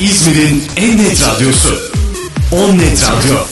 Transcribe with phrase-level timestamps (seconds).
[0.00, 1.92] İzmir'in en net radyosu.
[2.52, 3.46] On Net Radyo.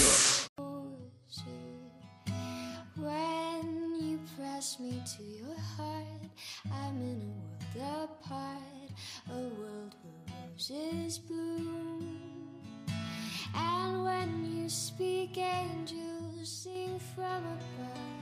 [13.54, 18.17] And when you speak, angels sing from above.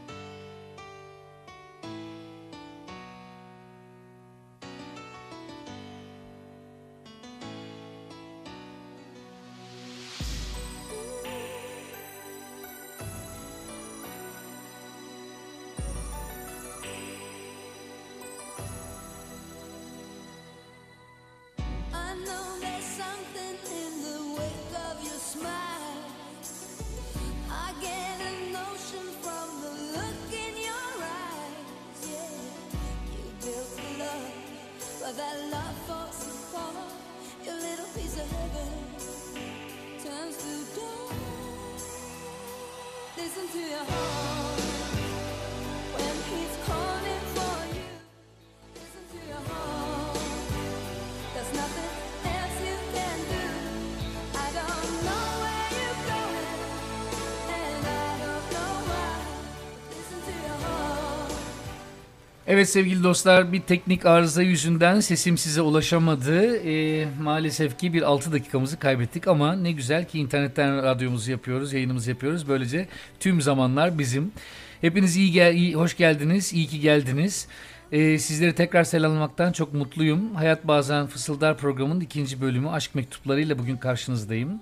[62.48, 66.56] Evet sevgili dostlar bir teknik arıza yüzünden sesim size ulaşamadı.
[66.56, 72.11] Ee, maalesef ki bir 6 dakikamızı kaybettik ama ne güzel ki internetten radyomuzu yapıyoruz, yayınımızı
[72.11, 72.48] yapıyoruz.
[72.48, 72.88] Böylece
[73.20, 74.33] tüm zamanlar bizim.
[74.80, 77.48] Hepiniz iyi, gel iyi hoş geldiniz, iyi ki geldiniz.
[77.92, 80.34] Ee, sizleri tekrar selamlamaktan çok mutluyum.
[80.34, 84.60] Hayat Bazen Fısıldar programının ikinci bölümü Aşk Mektuplarıyla bugün karşınızdayım.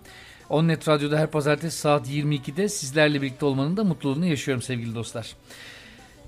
[0.49, 5.35] Onnet Radyo'da her pazartesi saat 22'de sizlerle birlikte olmanın da mutluluğunu yaşıyorum sevgili dostlar.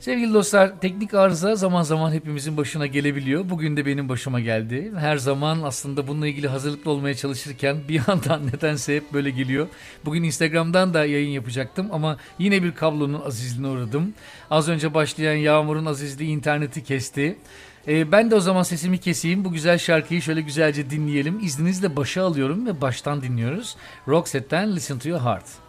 [0.01, 3.51] Sevgili dostlar, teknik arıza zaman zaman hepimizin başına gelebiliyor.
[3.51, 4.93] Bugün de benim başıma geldi.
[4.99, 9.69] Her zaman aslında bununla ilgili hazırlıklı olmaya çalışırken bir yandan nedense hep böyle geliyor.
[10.05, 14.15] Bugün Instagram'dan da yayın yapacaktım ama yine bir kablonun azizliğine uğradım.
[14.51, 17.37] Az önce başlayan yağmurun azizliği interneti kesti.
[17.89, 19.45] Ee, ben de o zaman sesimi keseyim.
[19.45, 21.39] Bu güzel şarkıyı şöyle güzelce dinleyelim.
[21.43, 23.77] İzninizle başa alıyorum ve baştan dinliyoruz.
[24.09, 25.66] Roxette'den Listen to Your Heart.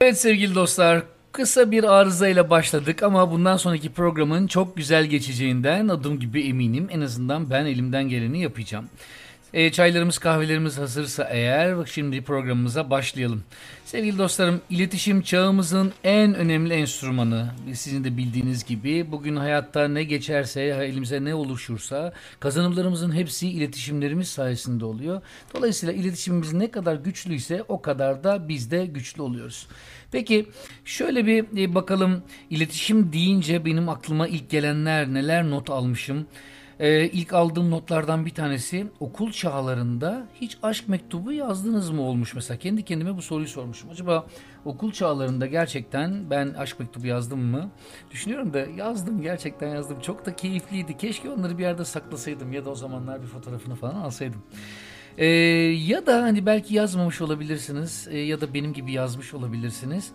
[0.00, 1.02] Evet sevgili dostlar,
[1.32, 6.88] kısa bir arızayla başladık ama bundan sonraki programın çok güzel geçeceğinden adım gibi eminim.
[6.90, 8.88] En azından ben elimden geleni yapacağım.
[9.54, 13.44] E, çaylarımız kahvelerimiz hazırsa eğer şimdi programımıza başlayalım.
[13.84, 17.50] Sevgili dostlarım iletişim çağımızın en önemli enstrümanı.
[17.74, 24.84] Sizin de bildiğiniz gibi bugün hayatta ne geçerse elimize ne oluşursa kazanımlarımızın hepsi iletişimlerimiz sayesinde
[24.84, 25.22] oluyor.
[25.54, 29.66] Dolayısıyla iletişimimiz ne kadar güçlüyse o kadar da biz de güçlü oluyoruz.
[30.12, 30.46] Peki
[30.84, 36.26] şöyle bir e, bakalım iletişim deyince benim aklıma ilk gelenler neler not almışım.
[36.80, 42.58] Ee, ilk aldığım notlardan bir tanesi okul çağlarında hiç aşk mektubu yazdınız mı olmuş mesela.
[42.58, 43.90] Kendi kendime bu soruyu sormuşum.
[43.90, 44.26] Acaba
[44.64, 47.70] okul çağlarında gerçekten ben aşk mektubu yazdım mı?
[48.10, 50.00] Düşünüyorum da yazdım gerçekten yazdım.
[50.00, 50.96] Çok da keyifliydi.
[50.96, 54.42] Keşke onları bir yerde saklasaydım ya da o zamanlar bir fotoğrafını falan alsaydım.
[55.18, 55.26] Ee,
[55.86, 60.10] ya da hani belki yazmamış olabilirsiniz e, ya da benim gibi yazmış olabilirsiniz.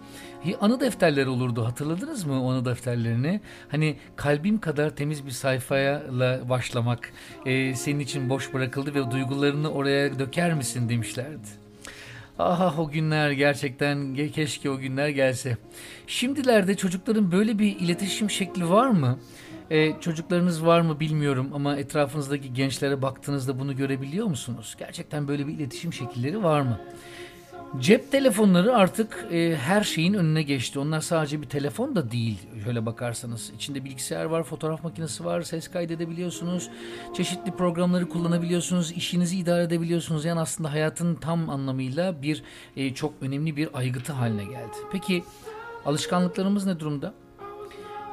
[0.62, 3.42] Anı defterleri olurdu hatırladınız mı anı defterlerini?
[3.70, 7.14] Hani kalbim kadar temiz bir sayfayla başlamak
[7.46, 11.48] e, senin için boş bırakıldı ve duygularını oraya döker misin demişlerdi.
[12.40, 15.58] Ah o günler gerçekten ge- keşke o günler gelse.
[16.08, 19.20] Şimdilerde çocukların böyle bir iletişim şekli var mı?
[19.72, 24.76] Ee, çocuklarınız var mı bilmiyorum ama etrafınızdaki gençlere baktığınızda bunu görebiliyor musunuz?
[24.80, 26.80] Gerçekten böyle bir iletişim şekilleri var mı?
[27.80, 30.80] Cep telefonları artık e, her şeyin önüne geçti.
[30.80, 33.52] Onlar sadece bir telefon da değil şöyle bakarsanız.
[33.56, 36.70] İçinde bilgisayar var, fotoğraf makinesi var, ses kaydedebiliyorsunuz.
[37.16, 40.26] Çeşitli programları kullanabiliyorsunuz, işinizi idare edebiliyorsunuz.
[40.26, 42.44] Yani aslında hayatın tam anlamıyla bir
[42.76, 44.78] e, çok önemli bir aygıtı haline geldi.
[44.92, 45.24] Peki
[45.86, 47.14] alışkanlıklarımız ne durumda?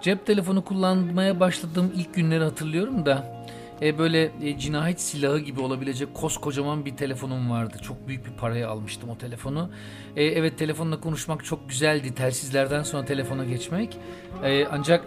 [0.03, 3.45] Cep telefonu kullanmaya başladığım ilk günleri hatırlıyorum da
[3.83, 7.77] e, böyle e, cinayet silahı gibi olabilecek koskocaman bir telefonum vardı.
[7.83, 9.71] Çok büyük bir paraya almıştım o telefonu.
[10.17, 12.15] E, evet telefonla konuşmak çok güzeldi.
[12.15, 13.97] Telsizlerden sonra telefona geçmek.
[14.45, 15.05] E, ancak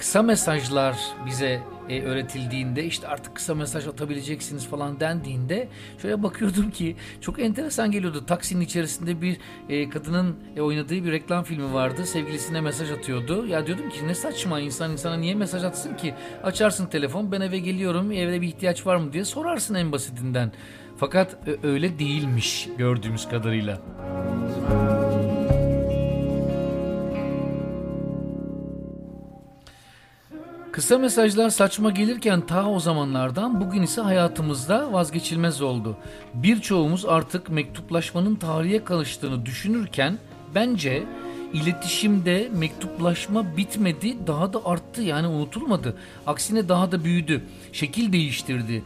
[0.00, 5.68] kısa mesajlar bize e, öğretildiğinde işte artık kısa mesaj atabileceksiniz falan dendiğinde
[6.02, 8.26] şöyle bakıyordum ki çok enteresan geliyordu.
[8.26, 9.36] Taksinin içerisinde bir
[9.68, 12.06] e, kadının e, oynadığı bir reklam filmi vardı.
[12.06, 13.46] Sevgilisine mesaj atıyordu.
[13.46, 16.14] Ya diyordum ki ne saçma insan insana niye mesaj atsın ki?
[16.42, 20.52] Açarsın telefon ben eve geliyorum evde bir ihtiyaç var mı diye sorarsın en basitinden.
[20.96, 23.80] Fakat ö- öyle değilmiş gördüğümüz kadarıyla.
[30.80, 35.96] Kısa mesajlar saçma gelirken ta o zamanlardan bugün ise hayatımızda vazgeçilmez oldu.
[36.34, 40.18] Birçoğumuz artık mektuplaşmanın tarihe karıştığını düşünürken
[40.54, 41.02] bence
[41.52, 45.96] iletişimde mektuplaşma bitmedi daha da arttı yani unutulmadı.
[46.26, 48.82] Aksine daha da büyüdü, şekil değiştirdi.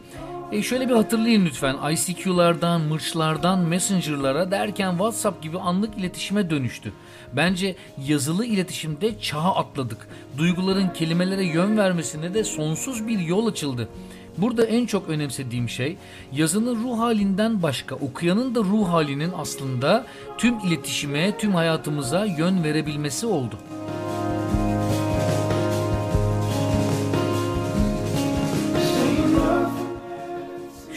[0.51, 1.75] E şöyle bir hatırlayın lütfen.
[1.91, 6.93] ICQ'lardan, mırçlardan, messenger'lara derken WhatsApp gibi anlık iletişime dönüştü.
[7.35, 7.75] Bence
[8.07, 10.07] yazılı iletişimde çağa atladık.
[10.37, 13.89] Duyguların kelimelere yön vermesine de sonsuz bir yol açıldı.
[14.37, 15.97] Burada en çok önemsediğim şey
[16.33, 20.05] yazının ruh halinden başka okuyanın da ruh halinin aslında
[20.37, 23.57] tüm iletişime, tüm hayatımıza yön verebilmesi oldu.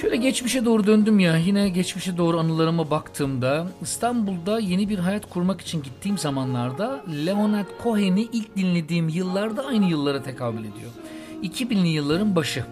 [0.01, 1.37] Şöyle geçmişe doğru döndüm ya.
[1.37, 8.23] Yine geçmişe doğru anılarıma baktığımda İstanbul'da yeni bir hayat kurmak için gittiğim zamanlarda Leonard Cohen'i
[8.23, 10.91] ilk dinlediğim yıllarda aynı yıllara tekabül ediyor.
[11.43, 12.65] 2000'li yılların başı.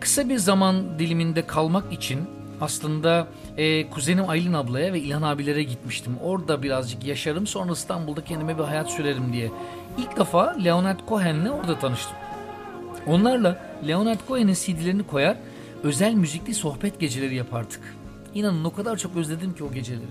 [0.00, 2.20] Kısa bir zaman diliminde kalmak için
[2.60, 6.16] aslında e, kuzenim Aylin ablaya ve İlhan abilere gitmiştim.
[6.22, 9.50] Orada birazcık yaşarım sonra İstanbul'da kendime bir hayat sürerim diye.
[9.98, 12.16] İlk defa Leonard Cohen'le orada tanıştım.
[13.06, 15.36] Onlarla Leonard Cohen'in CD'lerini koyar,
[15.82, 17.96] özel müzikli sohbet geceleri yapardık.
[18.34, 20.02] İnanın o kadar çok özledim ki o geceleri.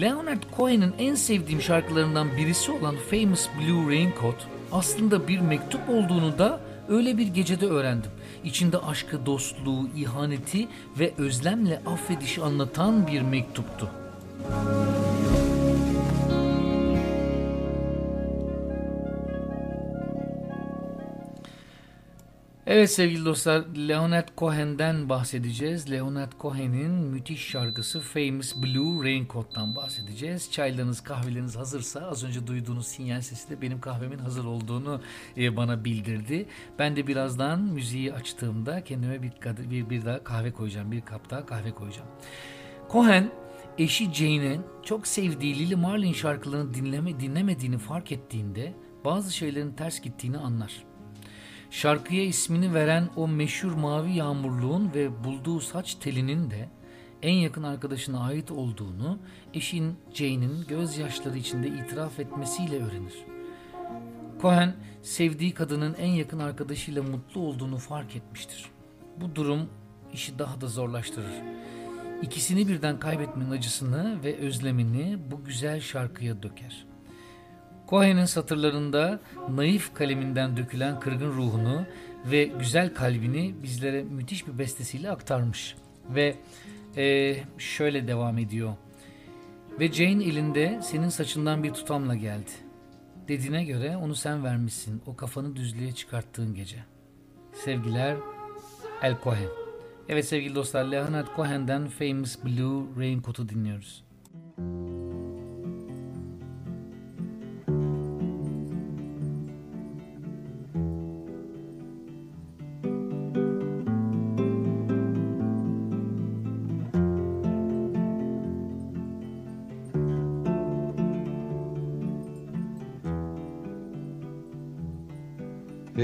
[0.00, 6.60] Leonard Cohen'in en sevdiğim şarkılarından birisi olan Famous Blue Raincoat aslında bir mektup olduğunu da
[6.88, 8.10] öyle bir gecede öğrendim.
[8.44, 13.90] İçinde aşkı, dostluğu, ihaneti ve özlemle affedişi anlatan bir mektuptu.
[22.66, 25.90] Evet sevgili dostlar Leonard Cohen'den bahsedeceğiz.
[25.90, 30.52] Leonard Cohen'in müthiş şarkısı Famous Blue Raincoat'tan bahsedeceğiz.
[30.52, 35.00] Çaylarınız kahveleriniz hazırsa az önce duyduğunuz sinyal sesi de benim kahvemin hazır olduğunu
[35.36, 36.46] e, bana bildirdi.
[36.78, 39.32] Ben de birazdan müziği açtığımda kendime bir,
[39.70, 40.92] bir, bir daha kahve koyacağım.
[40.92, 42.08] Bir kap daha kahve koyacağım.
[42.92, 43.30] Cohen
[43.78, 50.38] eşi Jane'in çok sevdiği Lily Marlin şarkılarını dinleme, dinlemediğini fark ettiğinde bazı şeylerin ters gittiğini
[50.38, 50.93] anlar.
[51.74, 56.68] Şarkıya ismini veren o meşhur mavi yağmurluğun ve bulduğu saç telinin de
[57.22, 59.18] en yakın arkadaşına ait olduğunu
[59.54, 63.14] eşin Jane'in gözyaşları içinde itiraf etmesiyle öğrenir.
[64.42, 68.64] Cohen sevdiği kadının en yakın arkadaşıyla mutlu olduğunu fark etmiştir.
[69.20, 69.68] Bu durum
[70.12, 71.34] işi daha da zorlaştırır.
[72.22, 76.93] İkisini birden kaybetmenin acısını ve özlemini bu güzel şarkıya döker.
[77.88, 81.86] Cohen'in satırlarında naif kaleminden dökülen kırgın ruhunu
[82.26, 85.76] ve güzel kalbini bizlere müthiş bir bestesiyle aktarmış.
[86.08, 86.36] Ve
[86.96, 88.74] e, şöyle devam ediyor.
[89.80, 92.50] Ve Jane elinde senin saçından bir tutamla geldi.
[93.28, 96.84] Dediğine göre onu sen vermişsin o kafanı düzlüğe çıkarttığın gece.
[97.52, 98.16] Sevgiler
[99.02, 99.48] El Cohen.
[100.08, 104.04] Evet sevgili dostlar Leonard Cohen'den Famous Blue Raincoat'u dinliyoruz.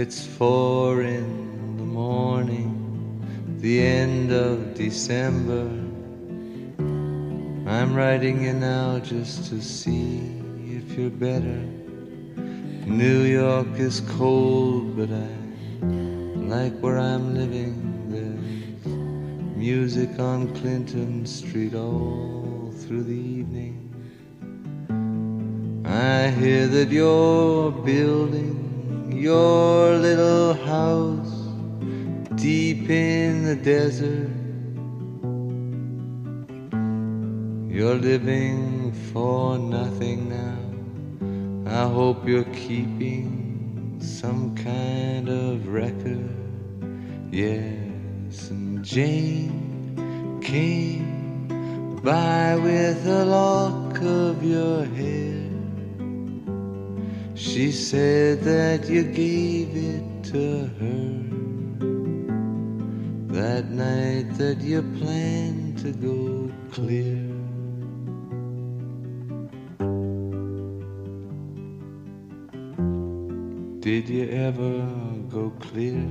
[0.03, 2.73] It's four in the morning,
[3.59, 5.69] the end of December.
[7.69, 11.61] I'm writing you now just to see if you're better.
[12.87, 15.29] New York is cold, but I
[16.49, 17.77] like where I'm living.
[18.09, 18.87] There's
[19.55, 23.77] music on Clinton Street all through the evening.
[25.85, 28.70] I hear that you're building
[29.21, 31.35] your little house
[32.37, 34.31] deep in the desert.
[37.71, 40.57] You're living for nothing now.
[41.71, 46.35] I hope you're keeping some kind of record.
[47.31, 55.50] Yes, and Jane came by with a lock of your hair.
[57.41, 61.11] She said that you gave it to her
[63.33, 67.17] that night that you planned to go clear.
[73.81, 74.87] Did you ever
[75.31, 76.07] go clear?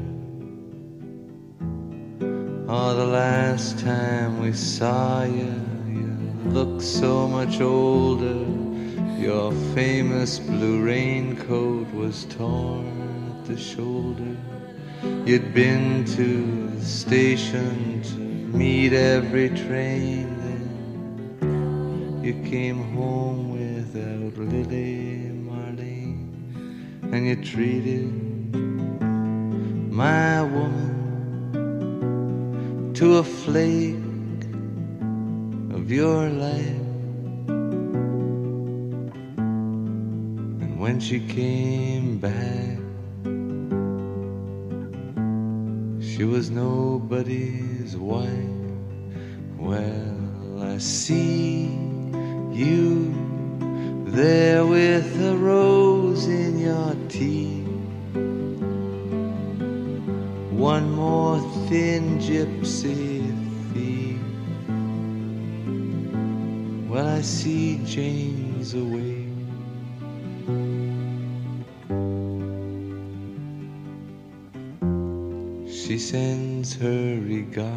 [2.68, 5.54] Oh, the last time we saw you,
[5.88, 6.10] you
[6.50, 8.39] looked so much older.
[9.20, 12.88] Your famous blue raincoat was torn
[13.30, 14.38] at the shoulder.
[15.26, 18.16] You'd been to the station to
[18.58, 20.38] meet every train.
[21.42, 26.32] Then you came home without Lily Marlene,
[27.12, 28.10] and you treated
[29.92, 30.94] my woman
[32.94, 33.98] to a flake
[35.76, 36.89] of your life.
[41.00, 42.78] When she came back,
[46.04, 48.28] she was nobody's wife.
[49.58, 51.68] Well, I see
[52.52, 53.14] you
[54.08, 57.66] there with a rose in your teeth.
[60.52, 61.40] One more
[61.70, 63.24] thin gypsy
[63.72, 64.20] thief.
[66.90, 69.20] Well, I see James away.
[75.90, 77.74] She sends her regard.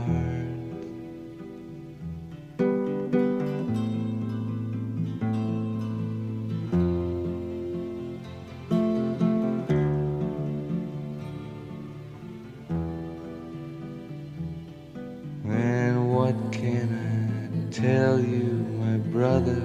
[15.47, 19.63] And what can I tell you, my brother,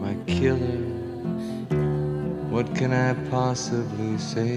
[0.00, 0.80] my killer?
[2.48, 4.56] What can I possibly say?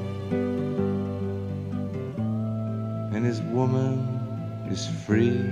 [3.61, 5.45] woman is free.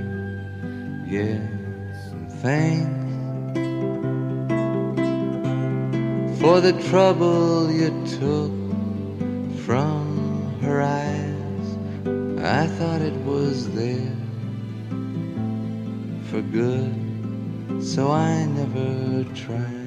[1.05, 1.45] Yes,
[2.13, 3.59] and thanks
[6.41, 8.53] for the trouble you took
[9.65, 11.67] from her eyes.
[12.57, 14.17] I thought it was there
[16.29, 16.95] for good,
[17.83, 19.78] so I never tried.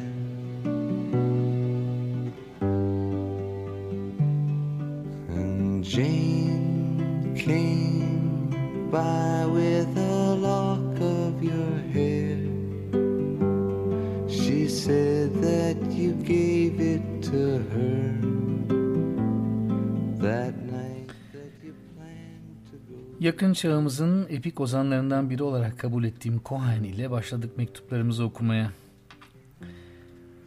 [23.53, 28.71] Yakın çağımızın epik ozanlarından biri olarak kabul ettiğim Cohen ile başladık mektuplarımızı okumaya.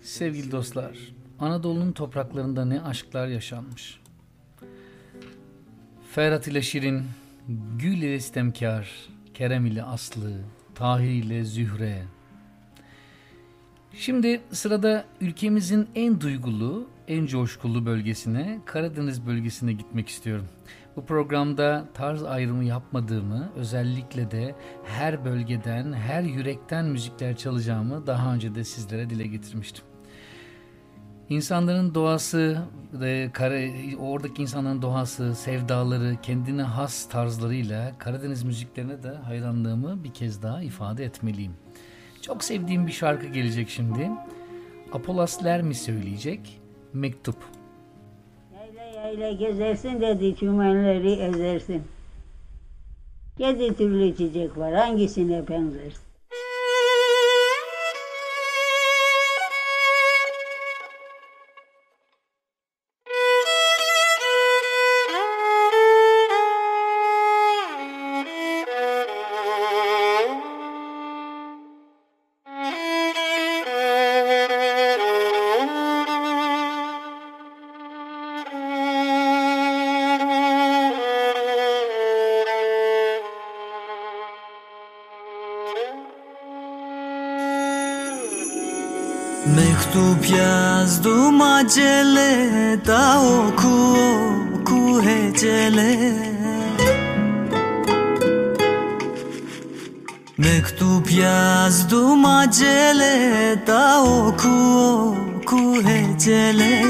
[0.01, 0.97] Sevgili dostlar,
[1.39, 3.99] Anadolu'nun topraklarında ne aşklar yaşanmış.
[6.11, 7.03] Ferhat ile Şirin,
[7.79, 8.89] Gül ile İstemkar,
[9.33, 10.31] Kerem ile Aslı,
[10.75, 12.03] Tahir ile Zühre.
[13.93, 20.45] Şimdi sırada ülkemizin en duygulu, en coşkulu bölgesine, Karadeniz bölgesine gitmek istiyorum.
[20.95, 28.55] Bu programda tarz ayrımı yapmadığımı, özellikle de her bölgeden, her yürekten müzikler çalacağımı daha önce
[28.55, 29.85] de sizlere dile getirmiştim.
[31.29, 32.61] İnsanların doğası,
[33.99, 41.05] oradaki insanların doğası, sevdaları, kendine has tarzlarıyla Karadeniz müziklerine de hayranlığımı bir kez daha ifade
[41.05, 41.53] etmeliyim.
[42.21, 44.11] Çok sevdiğim bir şarkı gelecek şimdi.
[44.93, 46.61] Apolas Lermi söyleyecek.
[46.95, 47.35] Mektup.
[48.53, 51.83] Yayla yayla gezersin dedi çümenleri ezersin.
[53.39, 56.04] Yedi türlü çiçek var hangisine benzersin?
[90.25, 93.97] Mektup yazdım acele da oku
[94.61, 96.13] oku hecele
[100.37, 104.49] Mektup yazdım acele da oku
[105.37, 106.83] oku hecele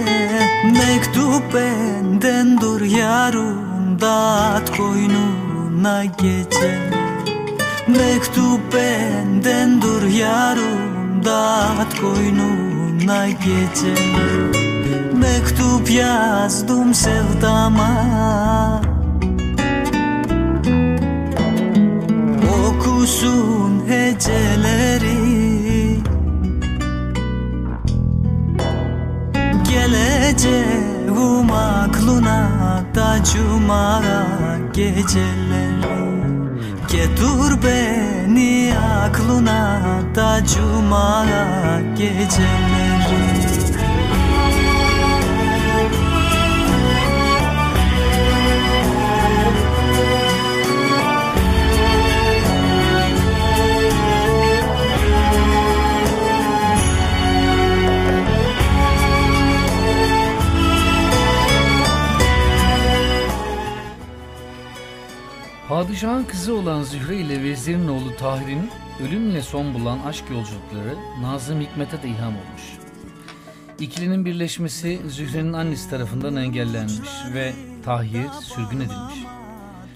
[0.63, 6.79] Mektup benden dur yarım dağıt koynuna gece
[7.87, 12.64] Mektup benden dur yarım dağıt koynuna
[13.05, 14.01] gece
[15.13, 17.91] Mektup yazdım sevdama.
[22.67, 25.15] Okusun heceleri.
[29.69, 32.49] Geleceğim aklına
[32.95, 34.01] da cuma
[34.73, 36.15] geceleri.
[36.87, 39.81] Getir beni aklına
[40.15, 41.25] da cuma
[41.97, 42.74] geceleri
[65.75, 68.69] Padişahın kızı olan Zühre ile vezirin oğlu Tahir'in
[69.07, 72.61] ölümle son bulan aşk yolculukları Nazım Hikmet'e de ilham olmuş.
[73.79, 77.53] İkilinin birleşmesi Zühre'nin annesi tarafından engellenmiş ve
[77.85, 79.15] Tahir sürgün edilmiş.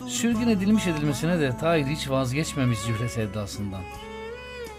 [0.07, 3.81] Sürgün edilmiş edilmesine de Tahir hiç vazgeçmemiş Zühre sevdasından.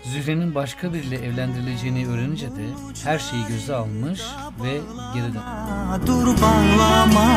[0.04, 2.66] Zühre'nin başka biriyle evlendirileceğini öğrenince de
[3.04, 4.20] her şeyi göze almış
[4.62, 4.80] ve
[5.14, 6.06] geri dönmüş.
[6.06, 7.30] Dur bağlama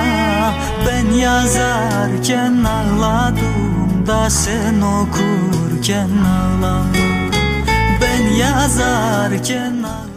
[0.88, 7.32] Ben yazarken ağladım da sen okurken ağladım
[8.02, 10.14] Ben yazarken ağladım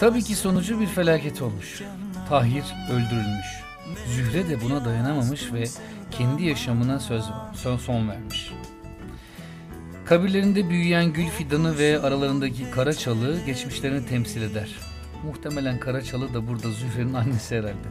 [0.00, 1.82] Tabii ki sonucu bir felaket olmuş.
[2.28, 3.60] Tahir öldürülmüş.
[4.06, 5.64] Zühre de buna dayanamamış ve
[6.10, 8.52] kendi yaşamına söz son, son vermiş.
[10.10, 14.68] Kabirlerinde büyüyen gül fidanı ve aralarındaki kara çalı geçmişlerini temsil eder.
[15.24, 17.88] Muhtemelen kara çalı da burada Zühre'nin annesi herhalde.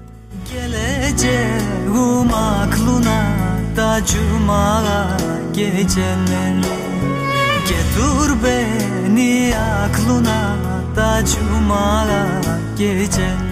[0.53, 3.36] Geleceğim aklına
[3.77, 5.17] da cuma
[5.53, 6.62] geceleri
[7.69, 10.55] Getir beni aklına
[10.95, 12.08] da cuma
[12.77, 13.48] geceleri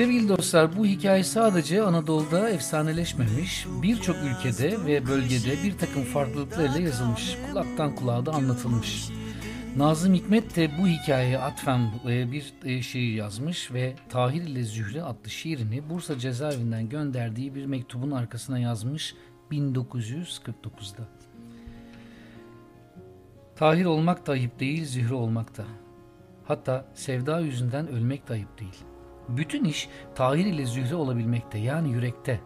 [0.00, 7.38] Sevgili dostlar bu hikaye sadece Anadolu'da efsaneleşmemiş, birçok ülkede ve bölgede bir takım farklılıklarla yazılmış,
[7.50, 9.08] kulaktan kulağa da anlatılmış.
[9.76, 15.02] Nazım Hikmet de bu hikayeye atfen e, bir e, şiir yazmış ve Tahir ile Zühre
[15.02, 19.14] adlı şiirini Bursa cezaevinden gönderdiği bir mektubun arkasına yazmış
[19.50, 21.08] 1949'da.
[23.56, 25.64] Tahir olmak da ayıp değil, Zühre olmak da.
[26.44, 28.89] Hatta sevda yüzünden ölmek de ayıp değil.
[29.36, 32.40] Bütün iş Tahir ile Zühre olabilmekte yani yürekte.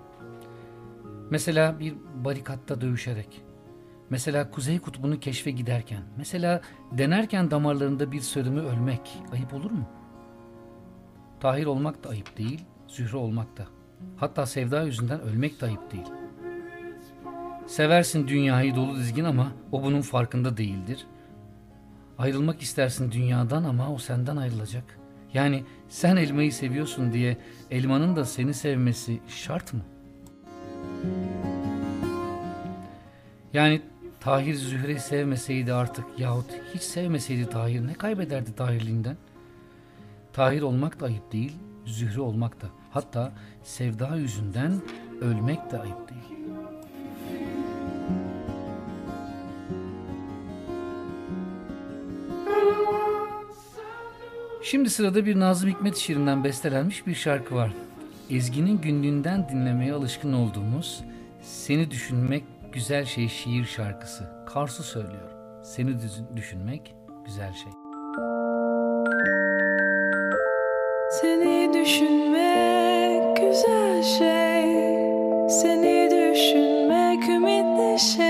[1.30, 1.94] Mesela bir
[2.24, 3.42] barikatta dövüşerek.
[4.10, 6.02] Mesela Kuzey Kutbu'nu keşfe giderken.
[6.16, 6.60] Mesela
[6.92, 9.18] denerken damarlarında bir sörümü ölmek.
[9.32, 9.88] Ayıp olur mu?
[11.40, 13.66] Tahir olmak da ayıp değil, Zühre olmak da.
[14.16, 16.06] Hatta sevda yüzünden ölmek de ayıp değil.
[17.66, 21.06] Seversin dünyayı dolu dizgin ama o bunun farkında değildir.
[22.18, 24.98] Ayrılmak istersin dünyadan ama o senden ayrılacak.
[25.34, 27.36] Yani sen elmayı seviyorsun diye
[27.70, 29.80] elmanın da seni sevmesi şart mı?
[33.52, 33.82] Yani
[34.20, 39.16] Tahir Zühre'yi sevmeseydi artık yahut hiç sevmeseydi Tahir ne kaybederdi Tahirliğinden?
[40.32, 41.52] Tahir olmak da ayıp değil,
[41.86, 42.66] Zühre olmak da.
[42.90, 44.80] Hatta sevda yüzünden
[45.20, 46.33] ölmek de ayıp değil.
[54.64, 57.72] Şimdi sırada bir Nazım Hikmet şiirinden bestelenmiş bir şarkı var.
[58.30, 61.04] Ezgi'nin günlüğünden dinlemeye alışkın olduğumuz
[61.42, 64.24] Seni Düşünmek Güzel Şey şiir şarkısı.
[64.46, 65.30] Karsu söylüyor.
[65.62, 65.96] Seni
[66.36, 66.94] düşünmek
[67.26, 67.72] güzel şey.
[71.20, 74.64] Seni düşünmek güzel şey
[75.48, 78.23] Seni düşünmek ümitli şey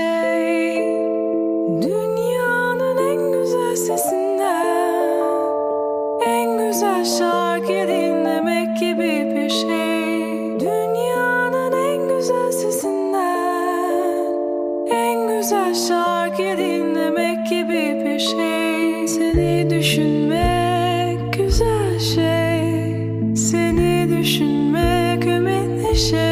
[25.95, 26.24] ümitli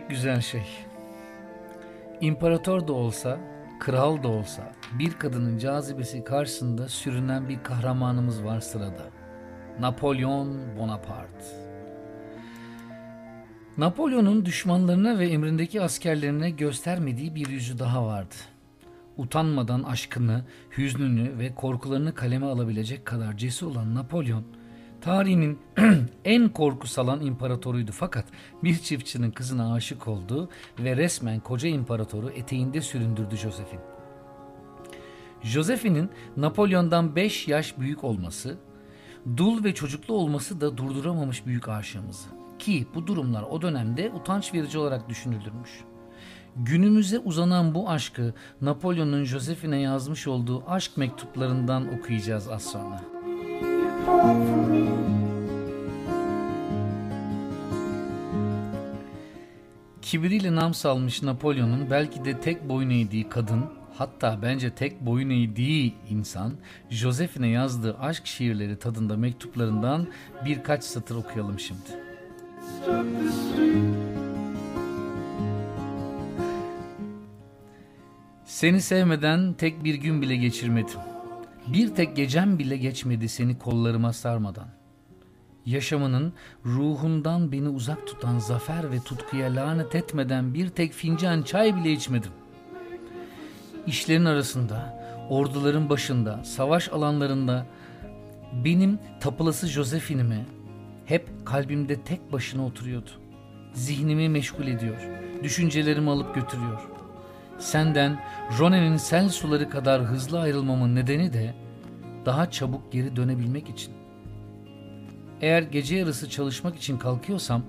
[0.00, 0.62] Düşünmek güzel şey.
[2.20, 3.38] İmparator da olsa,
[3.80, 9.10] kral da olsa bir kadının cazibesi karşısında sürünen bir kahramanımız var sırada.
[9.80, 11.44] Napolyon Bonaparte.
[13.78, 18.34] Napolyon'un düşmanlarına ve emrindeki askerlerine göstermediği bir yüzü daha vardı.
[19.16, 20.44] Utanmadan aşkını,
[20.78, 24.44] hüznünü ve korkularını kaleme alabilecek kadar cesur olan Napolyon,
[25.00, 25.58] tarihinin
[26.24, 28.24] en korku salan imparatoruydu fakat
[28.64, 33.80] bir çiftçinin kızına aşık oldu ve resmen koca imparatoru eteğinde süründürdü Josephine.
[35.42, 38.58] Josephine'in Napolyon'dan 5 yaş büyük olması,
[39.36, 42.28] dul ve çocuklu olması da durduramamış büyük aşığımızı.
[42.58, 45.70] Ki bu durumlar o dönemde utanç verici olarak düşünülürmüş.
[46.56, 53.00] Günümüze uzanan bu aşkı Napolyon'un Josephine'e yazmış olduğu aşk mektuplarından okuyacağız az sonra.
[60.10, 65.94] Kibiriyle nam salmış Napolyon'un belki de tek boyun eğdiği kadın, hatta bence tek boyun eğdiği
[66.08, 66.52] insan,
[66.88, 70.06] Josephine yazdığı aşk şiirleri tadında mektuplarından
[70.44, 71.90] birkaç satır okuyalım şimdi.
[78.44, 81.00] Seni sevmeden tek bir gün bile geçirmedim.
[81.66, 84.79] Bir tek gecem bile geçmedi seni kollarıma sarmadan.
[85.70, 86.32] Yaşamının
[86.66, 92.30] ruhundan beni uzak tutan zafer ve tutkuya lanet etmeden bir tek fincan çay bile içmedim.
[93.86, 97.66] İşlerin arasında, orduların başında, savaş alanlarında
[98.64, 100.46] benim tapılası Josephine'ime
[101.06, 103.10] hep kalbimde tek başına oturuyordu.
[103.72, 105.08] Zihnimi meşgul ediyor,
[105.42, 106.80] düşüncelerimi alıp götürüyor.
[107.58, 108.20] Senden
[108.58, 111.54] Rone'nin sel suları kadar hızlı ayrılmamın nedeni de
[112.26, 113.99] daha çabuk geri dönebilmek için.
[115.40, 117.62] Eğer gece yarısı çalışmak için kalkıyorsam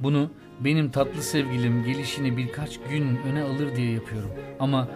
[0.00, 4.30] bunu benim tatlı sevgilim gelişini birkaç gün öne alır diye yapıyorum.
[4.60, 4.88] Ama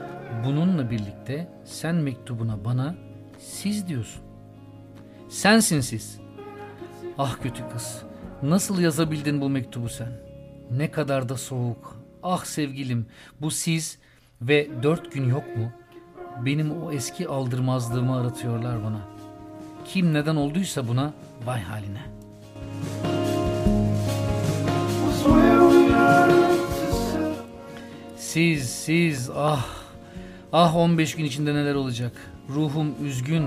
[0.47, 2.95] bununla birlikte sen mektubuna bana
[3.39, 4.23] siz diyorsun.
[5.29, 6.21] Sensin siz.
[7.19, 8.03] Ah kötü kız.
[8.43, 10.13] Nasıl yazabildin bu mektubu sen?
[10.71, 11.97] Ne kadar da soğuk.
[12.23, 13.07] Ah sevgilim
[13.41, 13.99] bu siz
[14.43, 15.73] ve dört gün yok mu?
[16.45, 19.01] Benim o eski aldırmazlığımı aratıyorlar bana.
[19.85, 21.13] Kim neden olduysa buna
[21.47, 22.12] vay haline.
[28.33, 29.67] Siz, siz, ah,
[30.53, 32.13] ah 15 gün içinde neler olacak?
[32.49, 33.45] Ruhum üzgün,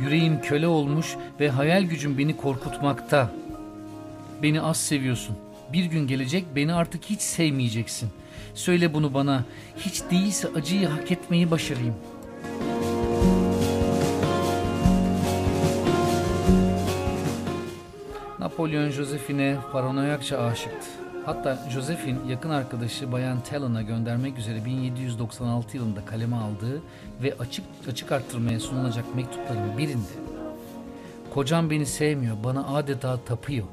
[0.00, 3.30] yüreğim köle olmuş ve hayal gücüm beni korkutmakta.
[4.42, 5.36] Beni az seviyorsun.
[5.72, 8.08] Bir gün gelecek beni artık hiç sevmeyeceksin.
[8.54, 9.44] Söyle bunu bana.
[9.76, 11.94] Hiç değilse acıyı hak etmeyi başarayım.
[18.58, 20.86] Napolyon Josephine paranoyakça aşıktı.
[21.26, 26.82] Hatta Josephine yakın arkadaşı Bayan Talon'a göndermek üzere 1796 yılında kaleme aldığı
[27.22, 30.12] ve açık açık arttırmaya sunulacak mektupların birinde
[31.34, 33.66] Kocam beni sevmiyor, bana adeta tapıyor.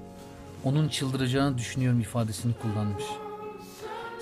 [0.63, 3.03] Onun çıldıracağını düşünüyorum ifadesini kullanmış.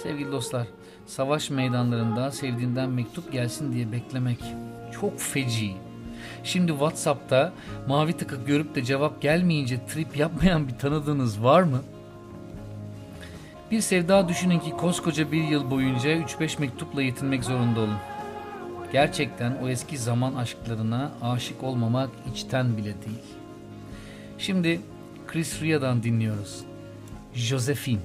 [0.04, 0.68] Sevgili dostlar,
[1.08, 4.40] savaş meydanlarında sevdiğinden mektup gelsin diye beklemek
[5.02, 5.74] çok feci.
[6.44, 7.54] Şimdi WhatsApp'ta
[7.88, 11.82] mavi tıkı görüp de cevap gelmeyince trip yapmayan bir tanıdığınız var mı?
[13.72, 17.98] Bir sevda düşünün ki koskoca bir yıl boyunca 3-5 mektupla yetinmek zorunda olun.
[18.92, 23.24] Gerçekten o eski zaman aşklarına aşık olmamak içten bile değil.
[24.38, 24.82] Şimdi
[25.28, 26.64] Chris Ria'dan dinliyoruz.
[27.34, 28.00] Josephine.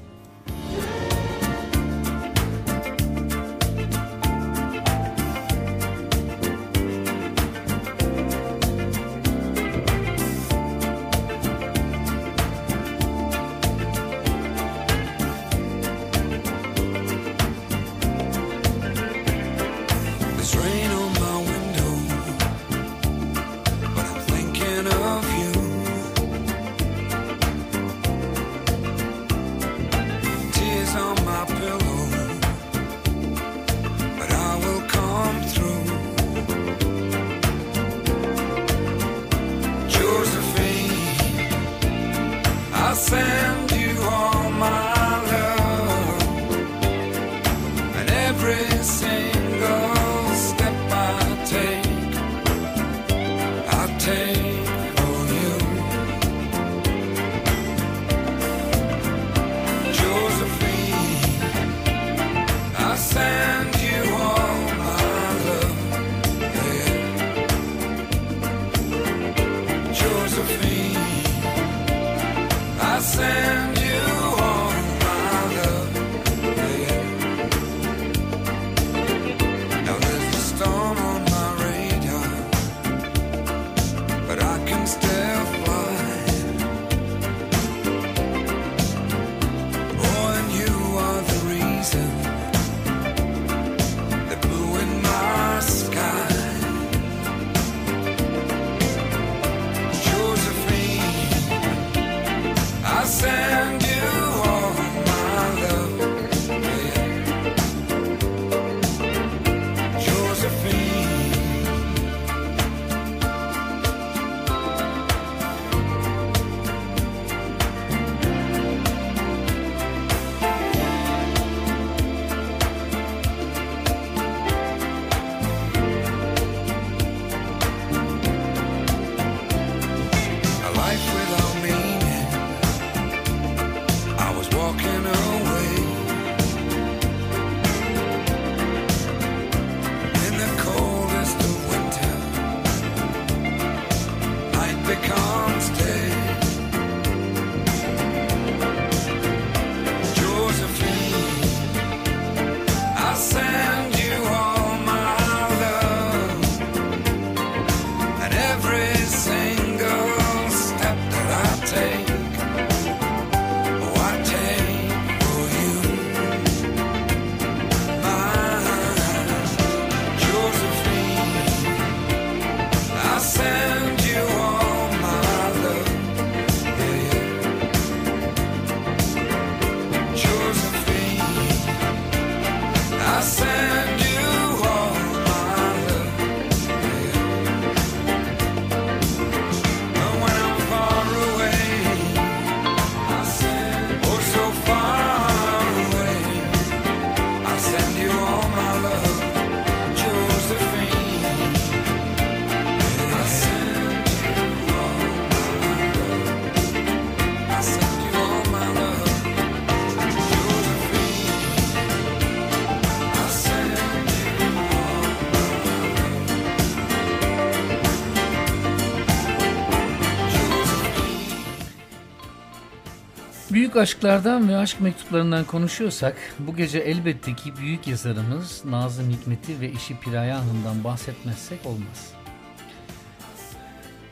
[223.78, 230.00] Aşklardan ve aşk mektuplarından konuşuyorsak bu gece elbette ki büyük yazarımız Nazım Hikmet'i ve eşi
[230.00, 232.12] Piraye Hanım'dan bahsetmezsek olmaz.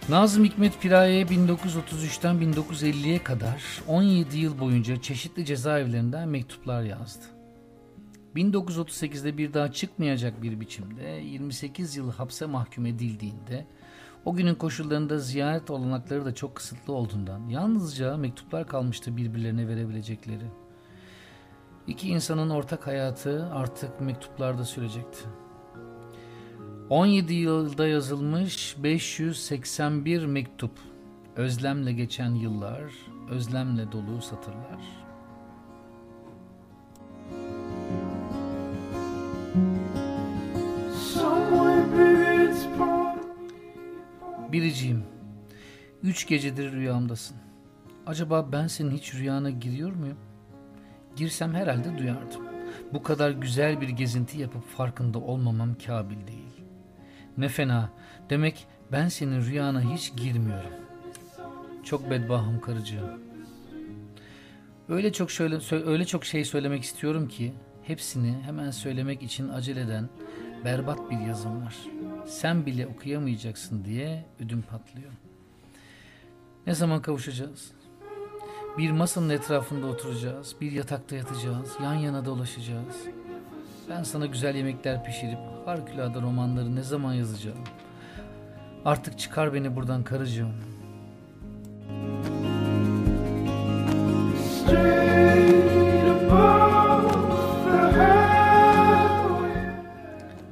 [0.08, 7.24] Nazım Hikmet Piraye'ye 1933'ten 1950'ye kadar 17 yıl boyunca çeşitli cezaevlerinden mektuplar yazdı.
[8.36, 13.66] 1938'de bir daha çıkmayacak bir biçimde 28 yıl hapse mahkum edildiğinde
[14.26, 20.44] o günün koşullarında ziyaret olanakları da çok kısıtlı olduğundan yalnızca mektuplar kalmıştı birbirlerine verebilecekleri.
[21.86, 25.24] İki insanın ortak hayatı artık mektuplarda sürecekti.
[26.90, 30.72] 17 yılda yazılmış 581 mektup.
[31.36, 32.82] Özlemle geçen yıllar,
[33.30, 35.06] özlemle dolu satırlar.
[44.52, 45.04] Biriciğim,
[46.02, 47.36] üç gecedir rüyamdasın.
[48.06, 50.16] Acaba ben senin hiç rüyana giriyor muyum?
[51.16, 52.42] Girsem herhalde duyardım.
[52.92, 56.62] Bu kadar güzel bir gezinti yapıp farkında olmamam kabil değil.
[57.38, 57.90] Ne fena.
[58.30, 60.70] Demek ben senin rüyana hiç girmiyorum.
[61.84, 63.20] Çok bedbahım karıcığım.
[64.88, 70.08] Öyle çok şöyle öyle çok şey söylemek istiyorum ki hepsini hemen söylemek için aceleden
[70.64, 71.76] berbat bir yazım var.
[72.26, 75.12] Sen bile okuyamayacaksın diye ödüm patlıyor.
[76.66, 77.70] Ne zaman kavuşacağız?
[78.78, 82.96] Bir masanın etrafında oturacağız, bir yatakta yatacağız, yan yana dolaşacağız.
[83.90, 87.58] Ben sana güzel yemekler pişirip harikulade romanları ne zaman yazacağım?
[88.84, 90.52] Artık çıkar beni buradan karıcığım.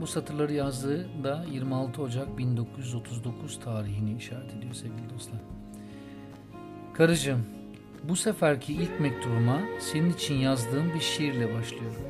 [0.04, 5.40] Bu satırları yazdığı da 26 Ocak 1939 tarihini işaret ediyor sevgili dostlar.
[6.94, 7.46] Karıcığım,
[8.02, 12.02] bu seferki ilk mektubuma senin için yazdığım bir şiirle başlıyorum.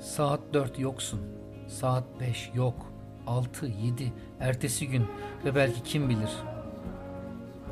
[0.00, 1.20] Saat 4 yoksun.
[1.68, 2.92] Saat 5 yok.
[3.26, 5.06] 6, 7, ertesi gün
[5.44, 6.30] ve belki kim bilir.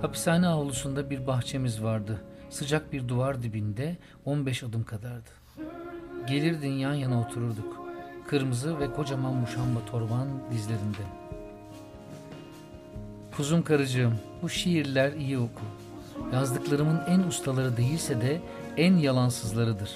[0.03, 2.25] Hapishane avlusunda bir bahçemiz vardı.
[2.51, 5.31] Sıcak bir duvar dibinde 15 adım kadardı.
[6.27, 7.84] Gelirdin yan yana otururduk.
[8.27, 11.05] Kırmızı ve kocaman muşamba torban dizlerinde.
[13.37, 15.63] Kuzum karıcığım, bu şiirler iyi oku.
[16.33, 18.41] Yazdıklarımın en ustaları değilse de
[18.77, 19.91] en yalansızlarıdır.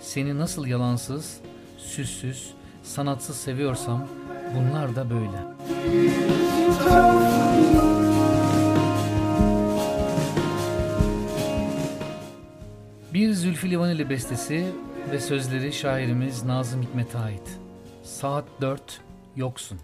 [0.00, 1.40] Seni nasıl yalansız,
[1.78, 4.08] süssüz, sanatsız seviyorsam
[4.54, 5.38] bunlar da böyle.
[13.14, 14.66] Bir Zülfü Livaneli bestesi
[15.10, 17.60] ve sözleri şairimiz Nazım Hikmet'e ait.
[18.02, 19.00] Saat 4
[19.36, 19.80] yoksun.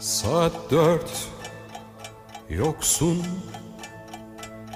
[0.00, 1.28] Saat dört
[2.50, 3.26] yoksun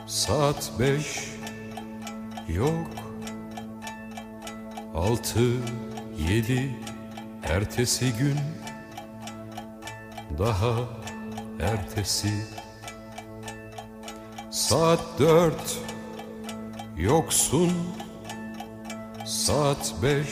[0.07, 1.31] Saat beş
[2.49, 3.06] yok
[4.97, 5.51] Altı
[6.29, 6.77] yedi
[7.43, 8.39] ertesi gün.
[10.39, 10.75] Daha
[11.61, 12.33] ertesi.
[14.51, 15.79] Saat dört
[16.97, 17.73] yoksun.
[19.25, 20.29] Saat beş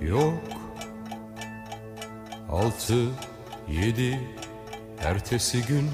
[0.00, 0.42] yok.
[2.50, 3.08] Altı,
[3.68, 4.20] yedi,
[4.98, 5.90] ertesi gün.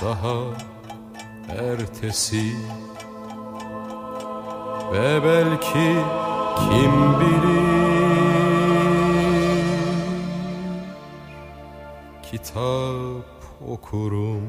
[0.00, 0.36] Daha
[1.48, 2.52] ertesi
[4.92, 5.96] Ve belki
[6.56, 7.62] kim bilir?
[12.22, 13.32] Kitap
[13.70, 14.42] okurum.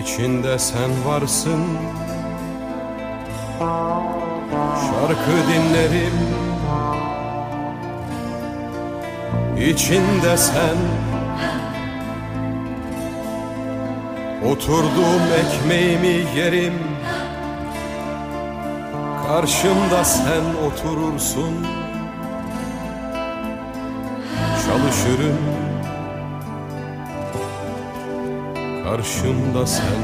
[0.00, 1.60] İçinde sen varsın.
[4.80, 6.18] Şarkı dinlerim.
[9.68, 10.76] İçinde sen
[14.50, 16.74] Oturduğum ekmeğimi yerim.
[19.26, 21.66] Karşımda sen oturursun.
[24.66, 25.38] Çalışırım.
[28.84, 30.02] Karşımda sen.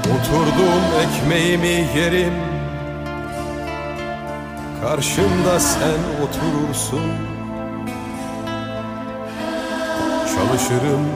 [0.00, 2.34] Oturduğum ekmeğimi yerim.
[4.82, 7.02] Karşımda sen oturursun
[10.62, 11.06] Çalışırım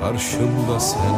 [0.00, 1.14] Karşımda sen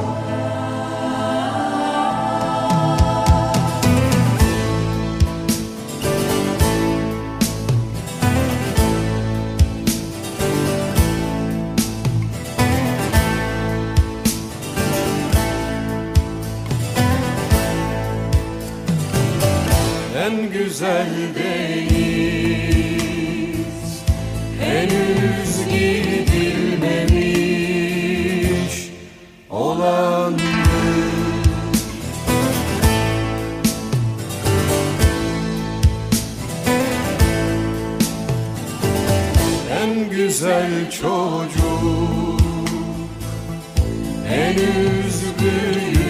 [44.35, 46.04] henüz bir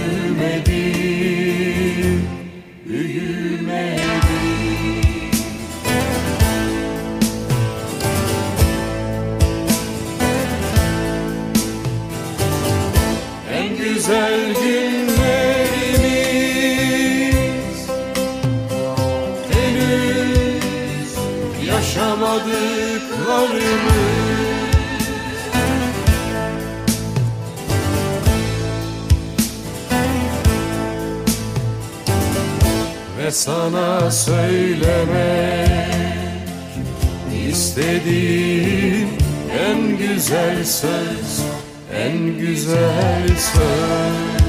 [33.34, 35.68] sana söylemek
[37.48, 39.08] istediğim
[39.68, 41.42] en güzel söz
[41.94, 44.43] En güzel söz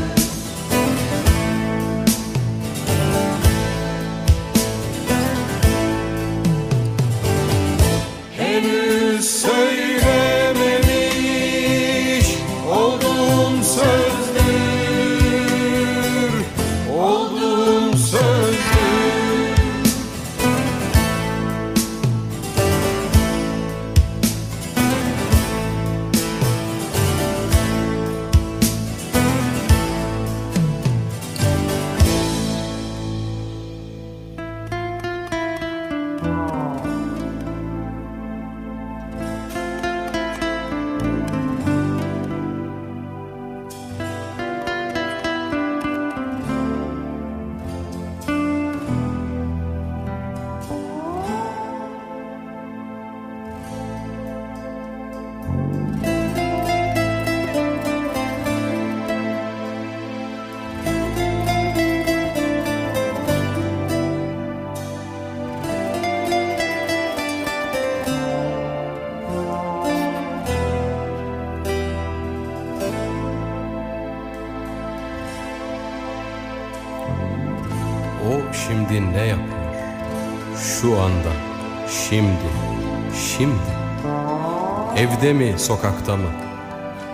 [78.26, 79.66] O şimdi ne yapıyor?
[80.58, 81.32] Şu anda,
[81.90, 82.50] şimdi,
[83.16, 83.76] şimdi.
[84.98, 86.30] Evde mi, sokakta mı?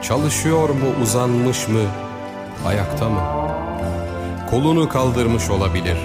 [0.01, 1.81] Çalışıyor mu, uzanmış mı,
[2.65, 3.21] ayakta mı?
[4.49, 5.97] Kolunu kaldırmış olabilir.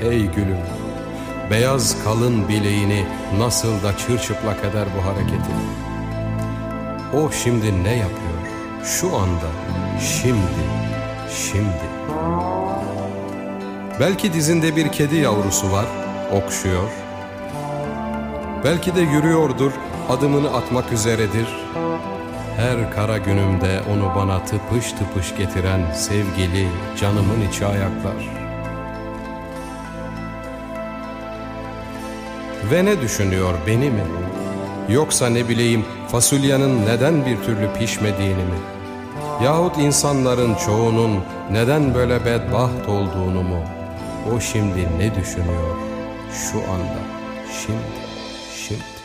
[0.00, 0.60] Hey gülüm,
[1.50, 3.04] beyaz kalın bileğini
[3.38, 5.52] nasıl da çırçıplak eder bu hareketi.
[7.14, 8.40] O şimdi ne yapıyor?
[8.84, 9.48] Şu anda,
[10.00, 10.62] şimdi,
[11.30, 11.89] şimdi.
[14.00, 15.86] Belki dizinde bir kedi yavrusu var,
[16.32, 16.90] okşuyor.
[18.64, 19.72] Belki de yürüyordur,
[20.08, 21.46] adımını atmak üzeredir.
[22.56, 26.68] Her kara günümde onu bana tıpış tıpış getiren sevgili
[27.00, 28.28] canımın içi ayaklar.
[32.70, 34.04] Ve ne düşünüyor beni mi?
[34.88, 38.60] Yoksa ne bileyim fasulyenin neden bir türlü pişmediğini mi?
[39.44, 41.20] Yahut insanların çoğunun
[41.50, 43.79] neden böyle bedbaht olduğunu mu?
[44.28, 45.76] O şimdi ne düşünüyor?
[46.32, 47.00] Şu anda,
[47.52, 47.78] şimdi,
[48.66, 49.00] şimdi.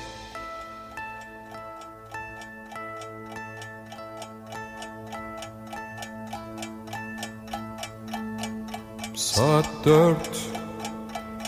[9.16, 10.30] Saat dört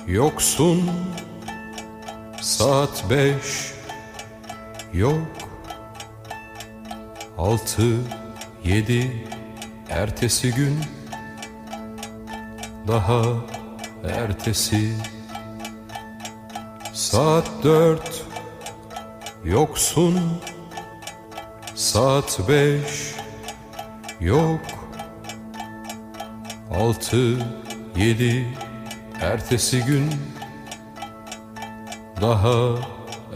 [0.08, 0.92] yoksun
[2.42, 3.74] Saat beş
[4.94, 5.28] yok
[7.38, 7.98] Altı,
[8.64, 9.28] yedi,
[9.90, 10.80] ertesi gün
[12.88, 13.24] Daha
[14.04, 14.94] ertesi.
[16.94, 18.24] Saat dört
[19.46, 20.20] yoksun.
[21.76, 23.14] Saat beş
[24.20, 24.62] yok.
[26.76, 27.38] Altı,
[27.96, 28.48] yedi,
[29.22, 30.10] ertesi gün.
[32.22, 32.76] Daha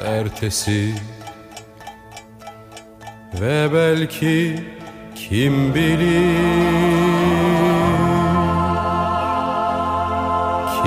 [0.06, 0.96] ertesi.
[3.42, 4.60] Ve belki
[5.16, 7.01] kim bilir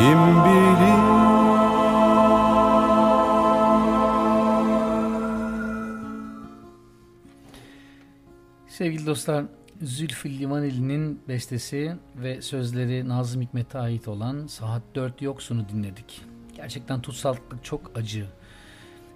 [0.05, 0.95] Kim bilir
[8.69, 9.45] Sevgili dostlar,
[9.83, 16.23] Zülfü Livaneli'nin bestesi ve sözleri Nazım Hikmet'e ait olan Saat 4 Yoksun'u dinledik.
[16.57, 18.27] Gerçekten tutsallık çok acı.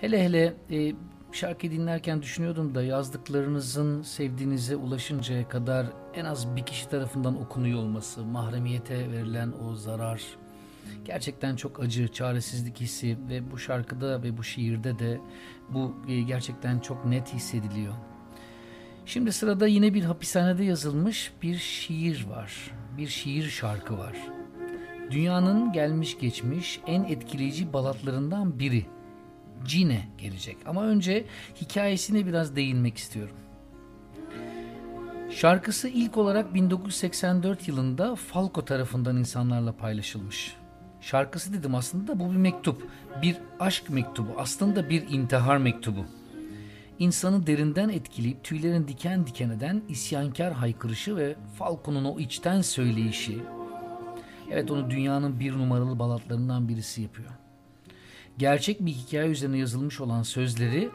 [0.00, 0.94] Hele hele e,
[1.32, 8.24] şarkı dinlerken düşünüyordum da yazdıklarınızın sevdiğinize ulaşıncaya kadar en az bir kişi tarafından okunuyor olması,
[8.24, 10.22] mahremiyete verilen o zarar,
[11.04, 15.20] gerçekten çok acı, çaresizlik hissi ve bu şarkıda ve bu şiirde de
[15.68, 17.94] bu e, gerçekten çok net hissediliyor.
[19.06, 22.70] Şimdi sırada yine bir hapishanede yazılmış bir şiir var.
[22.96, 24.16] Bir şiir şarkı var.
[25.10, 28.86] Dünyanın gelmiş geçmiş en etkileyici balatlarından biri.
[29.64, 30.56] Cine gelecek.
[30.66, 31.24] Ama önce
[31.60, 33.36] hikayesine biraz değinmek istiyorum.
[35.30, 40.56] Şarkısı ilk olarak 1984 yılında Falco tarafından insanlarla paylaşılmış.
[41.00, 42.88] Şarkısı dedim aslında bu bir mektup.
[43.22, 44.28] Bir aşk mektubu.
[44.38, 46.06] Aslında bir intihar mektubu
[46.98, 53.38] insanı derinden etkileyip tüylerin diken diken eden isyankar haykırışı ve Falco'nun o içten söyleyişi,
[54.50, 57.30] evet onu dünyanın bir numaralı balatlarından birisi yapıyor.
[58.38, 60.90] Gerçek bir hikaye üzerine yazılmış olan sözleri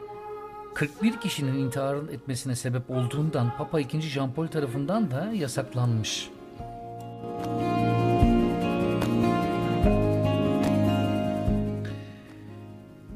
[0.74, 4.00] 41 kişinin intihar etmesine sebep olduğundan Papa II.
[4.00, 6.30] Jean Paul tarafından da yasaklanmış.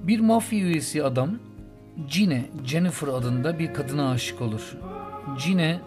[0.08, 1.38] Bir mafya üyesi adam
[2.10, 4.76] Gine, Jennifer adında bir kadına aşık olur.
[5.46, 5.80] Gine,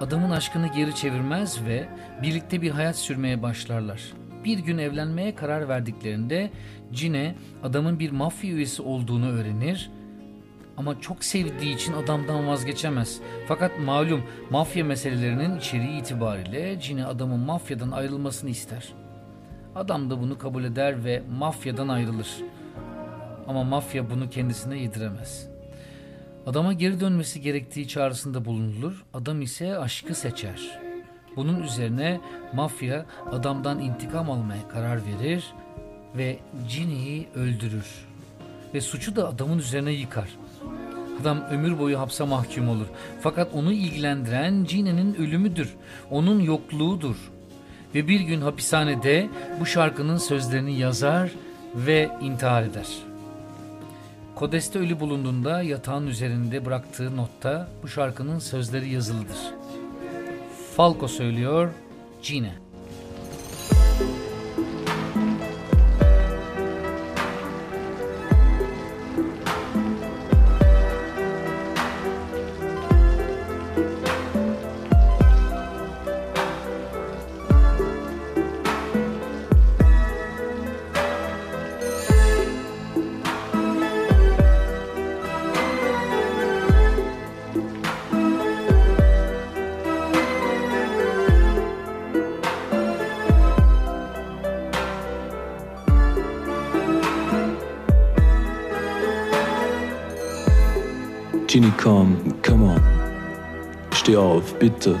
[0.00, 1.88] adamın aşkını geri çevirmez ve
[2.22, 4.12] birlikte bir hayat sürmeye başlarlar.
[4.44, 6.50] Bir gün evlenmeye karar verdiklerinde
[6.92, 9.90] Gine, adamın bir mafya üyesi olduğunu öğrenir
[10.76, 13.20] ama çok sevdiği için adamdan vazgeçemez.
[13.48, 18.92] Fakat malum mafya meselelerinin içeriği itibariyle Gine adamın mafyadan ayrılmasını ister.
[19.74, 22.28] Adam da bunu kabul eder ve mafyadan ayrılır.
[23.50, 25.48] Ama mafya bunu kendisine yediremez.
[26.46, 29.04] Adama geri dönmesi gerektiği çağrısında bulunulur.
[29.14, 30.80] Adam ise aşkı seçer.
[31.36, 32.20] Bunun üzerine
[32.52, 35.44] mafya adamdan intikam almaya karar verir
[36.16, 36.38] ve
[36.68, 38.06] Ginny'yi öldürür.
[38.74, 40.28] Ve suçu da adamın üzerine yıkar.
[41.22, 42.86] Adam ömür boyu hapse mahkum olur.
[43.20, 45.74] Fakat onu ilgilendiren Ginny'nin ölümüdür.
[46.10, 47.16] Onun yokluğudur.
[47.94, 49.28] Ve bir gün hapishanede
[49.60, 51.30] bu şarkının sözlerini yazar
[51.74, 53.09] ve intihar eder.
[54.40, 59.38] Kodeste ölü bulunduğunda yatağın üzerinde bıraktığı notta bu şarkının sözleri yazılıdır.
[60.76, 61.70] Falco söylüyor,
[62.22, 62.52] Gine.
[104.60, 104.94] Bitte.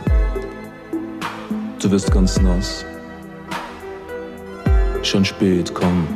[1.80, 2.84] Du wirst ganz nass.
[5.02, 6.08] Schon spät, komm.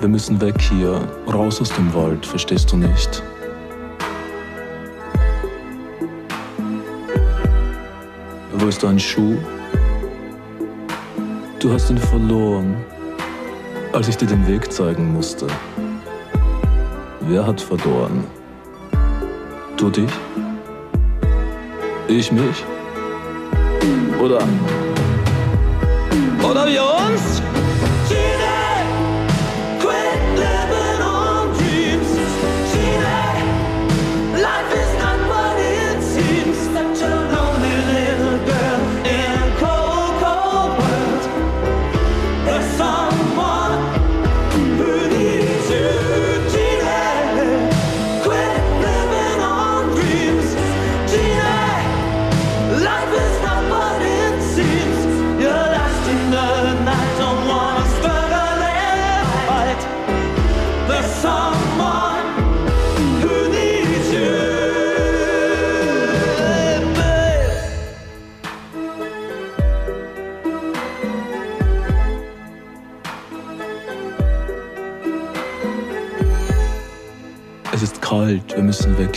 [0.00, 1.00] Wir müssen weg hier,
[1.32, 3.22] raus aus dem Wald, verstehst du nicht?
[8.52, 9.36] Wo ist dein Schuh?
[11.60, 12.76] Du hast ihn verloren,
[13.92, 15.46] als ich dir den Weg zeigen musste.
[17.20, 18.24] Wer hat verloren?
[19.76, 20.10] Du dich?
[22.10, 22.64] Ich mich?
[24.20, 24.42] Oder?
[26.42, 27.40] Oder wir uns?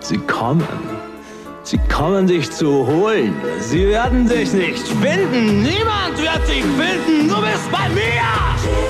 [0.00, 0.66] Sie kommen.
[1.62, 3.34] Sie kommen dich zu holen.
[3.60, 5.62] Sie werden dich nicht finden.
[5.62, 7.28] Niemand wird dich finden.
[7.28, 8.89] Du bist bei mir.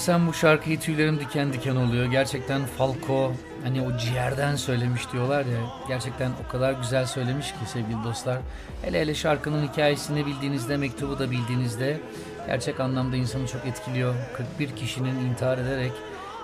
[0.00, 2.04] Dinlesem bu şarkıyı tüylerim diken diken oluyor.
[2.04, 3.32] Gerçekten Falco
[3.62, 5.60] hani o ciğerden söylemiş diyorlar ya.
[5.88, 8.38] Gerçekten o kadar güzel söylemiş ki sevgili dostlar.
[8.82, 12.00] Hele hele şarkının hikayesini bildiğinizde, mektubu da bildiğinizde
[12.46, 14.14] gerçek anlamda insanı çok etkiliyor.
[14.36, 15.92] 41 kişinin intihar ederek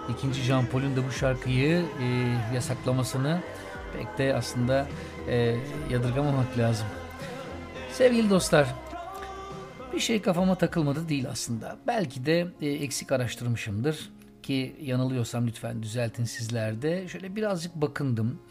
[0.08, 2.06] ikinci Jean Paul'un da bu şarkıyı e,
[2.54, 3.40] yasaklamasını
[3.98, 4.86] pek de aslında
[5.28, 5.56] e,
[5.90, 6.86] yadırgamamak lazım.
[7.92, 8.66] Sevgili dostlar,
[9.96, 11.76] bir şey kafama takılmadı değil aslında.
[11.86, 14.10] Belki de e, eksik araştırmışımdır
[14.42, 17.08] ki yanılıyorsam lütfen düzeltin sizler de.
[17.08, 18.42] Şöyle birazcık bakındım.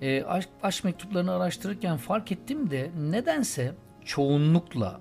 [0.00, 3.74] E, aşk, aşk mektuplarını araştırırken fark ettim de nedense
[4.04, 5.00] çoğunlukla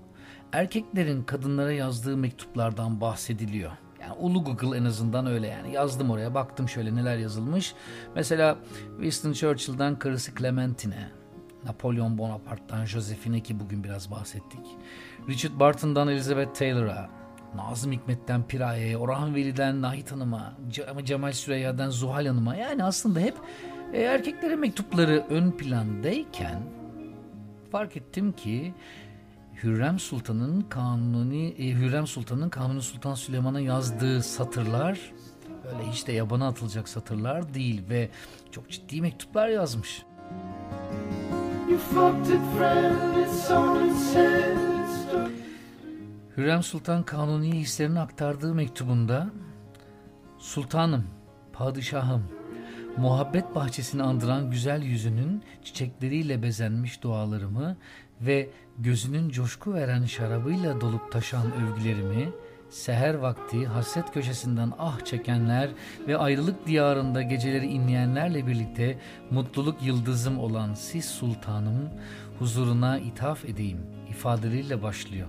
[0.52, 3.72] erkeklerin kadınlara yazdığı mektuplardan bahsediliyor.
[4.02, 5.74] Yani ulu Google en azından öyle yani.
[5.74, 7.74] Yazdım oraya baktım şöyle neler yazılmış.
[8.16, 8.58] Mesela
[8.96, 11.10] Winston Churchill'dan karısı Clementine,
[11.66, 14.60] Napolyon Bonaparte'dan Josephine ki bugün biraz bahsettik.
[15.30, 17.10] Richard Barton'dan Elizabeth Taylor'a,
[17.56, 23.38] Nazım Hikmet'ten Piraye'ye, Orhan Veli'den Nahit Hanım'a, Ce- Cemal Süreyya'dan Zuhal Hanım'a yani aslında hep
[23.94, 26.62] e, erkeklere mektupları ön plandayken
[27.72, 28.74] fark ettim ki
[29.64, 35.00] Hürrem Sultan'ın Kanuni e, Hürrem Sultan'ın Kanuni Sultan Süleyman'a yazdığı satırlar
[35.66, 38.10] böyle hiç de yabana atılacak satırlar değil ve
[38.52, 40.04] çok ciddi mektuplar yazmış.
[46.38, 49.30] Hürrem Sultan Kanuni'ye hislerini aktardığı mektubunda
[50.38, 51.06] Sultanım,
[51.54, 52.24] padişahım,
[52.98, 57.78] muhabbet bahçesini andıran güzel yüzünün çiçekleriyle bezenmiş dualarımı
[58.22, 62.30] ve gözünün coşku veren şarabıyla dolup taşan övgülerimi,
[62.72, 65.70] seher vakti hasret köşesinden ah çekenler
[66.08, 68.98] ve ayrılık diyarında geceleri inleyenlerle birlikte
[69.32, 71.90] mutluluk yıldızım olan siz sultanım
[72.40, 75.28] huzuruna ithaf edeyim ifadeleriyle başlıyor.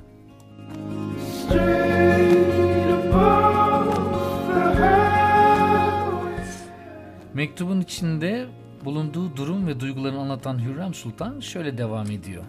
[7.34, 8.46] Mektubun içinde
[8.84, 12.44] bulunduğu durum ve duygularını anlatan Hürrem Sultan şöyle devam ediyor.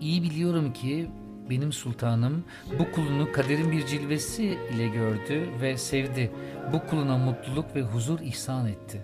[0.00, 1.10] İyi biliyorum ki
[1.50, 2.44] benim sultanım
[2.78, 6.30] bu kulunu kaderin bir cilvesi ile gördü ve sevdi.
[6.72, 9.02] Bu kuluna mutluluk ve huzur ihsan etti.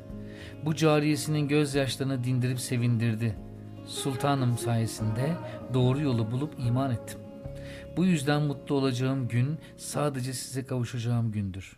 [0.64, 3.36] Bu cariyesinin gözyaşlarını dindirip sevindirdi.
[3.86, 5.36] Sultanım sayesinde
[5.74, 7.20] doğru yolu bulup iman ettim.
[7.96, 11.76] Bu yüzden mutlu olacağım gün sadece size kavuşacağım gündür.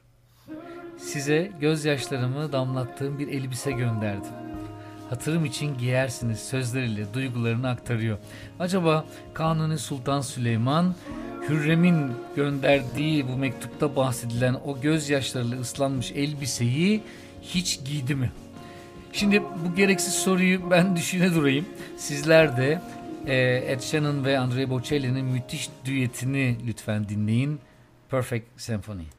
[0.99, 4.48] Size gözyaşlarımı damlattığım bir elbise gönderdim.
[5.11, 8.19] Hatırım için giyersiniz sözleriyle duygularını aktarıyor.
[8.59, 9.05] Acaba
[9.35, 10.95] Kanuni Sultan Süleyman
[11.49, 17.03] Hürrem'in gönderdiği bu mektupta bahsedilen o gözyaşlarıyla ıslanmış elbiseyi
[17.43, 18.33] hiç giydi mi?
[19.13, 21.67] Şimdi bu gereksiz soruyu ben düşüne durayım.
[21.97, 22.81] Sizler de
[23.27, 23.37] e,
[23.73, 27.61] Ed Sheeran ve Andrea Bocelli'nin müthiş düetini lütfen dinleyin.
[28.11, 29.18] Perfect Symphony.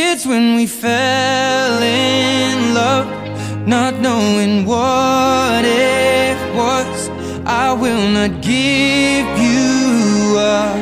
[0.00, 3.08] Kids when we fell in love,
[3.66, 7.10] not knowing what it was.
[7.64, 10.80] I will not give you up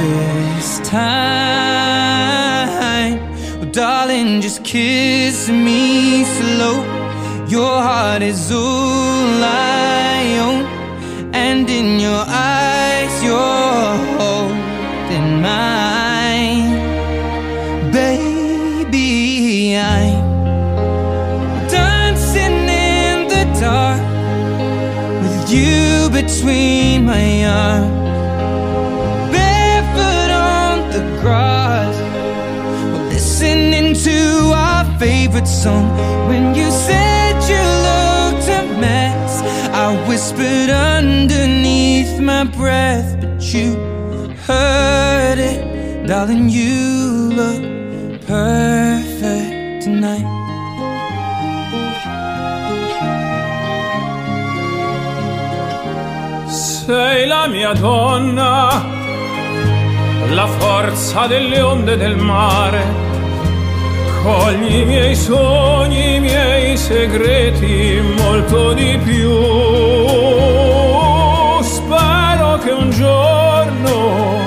[0.00, 0.66] this
[0.98, 1.50] time.
[3.58, 6.76] Well, darling, just kiss me slow.
[7.56, 10.64] Your heart is all I own,
[11.46, 14.09] and in your eyes, you're
[26.22, 27.90] between my arms.
[29.32, 31.96] Barefoot on the grass,
[33.12, 35.86] listening to our favorite song.
[36.28, 39.32] When you said you looked a mess,
[39.72, 43.76] I whispered underneath my breath, but you
[44.46, 46.06] heard it.
[46.06, 47.62] Darling, you look
[48.26, 50.39] perfect tonight.
[56.90, 58.84] Sei la mia donna,
[60.30, 62.82] la forza delle onde del mare.
[64.24, 69.30] Cogli i miei sogni, i miei segreti, molto di più.
[71.62, 74.40] Spero che un giorno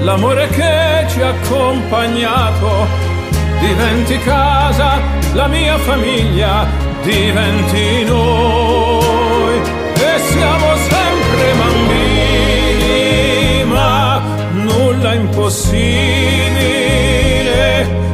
[0.00, 2.68] l'amore che ci ha accompagnato
[3.58, 5.00] diventi casa,
[5.32, 6.66] la mia famiglia
[7.02, 9.27] diventi noi
[10.38, 12.94] siamo sempre bambini,
[13.64, 14.22] ma
[14.52, 15.66] nulla impossibile,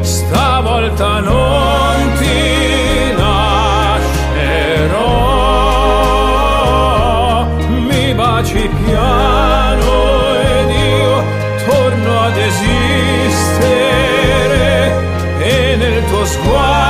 [0.01, 3.85] stavolta non ti lascerò,
[7.89, 11.23] mi baci piano ed io
[11.67, 13.53] torno ad esistere
[15.41, 16.84] e nel tuo sguardo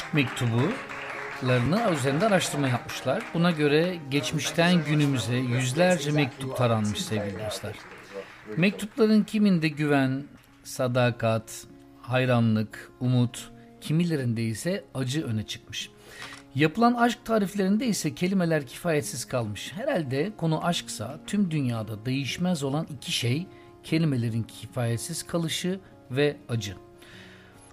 [0.00, 3.22] aşk mektubularını üzerinde araştırma yapmışlar.
[3.34, 7.76] Buna göre geçmişten günümüze yüzlerce mektup taranmış sevgili dostlar.
[8.56, 10.24] Mektupların kiminde güven,
[10.64, 11.64] sadakat,
[12.02, 15.90] hayranlık, umut, kimilerinde ise acı öne çıkmış.
[16.54, 19.72] Yapılan aşk tariflerinde ise kelimeler kifayetsiz kalmış.
[19.72, 23.46] Herhalde konu aşksa tüm dünyada değişmez olan iki şey
[23.84, 25.80] kelimelerin kifayetsiz kalışı
[26.10, 26.76] ve acı.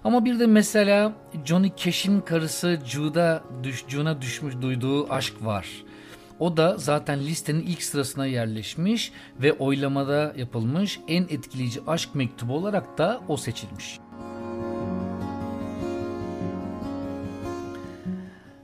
[0.04, 1.12] Ama bir de mesela
[1.44, 5.66] Johnny Cash'in karısı Jude'a düş, June'a düşmüş duyduğu aşk var.
[6.38, 12.98] O da zaten listenin ilk sırasına yerleşmiş ve oylamada yapılmış en etkileyici aşk mektubu olarak
[12.98, 13.98] da o seçilmiş.